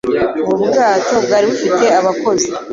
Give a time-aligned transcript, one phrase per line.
[0.51, 2.49] Ubu bwato bwari bufite abakozi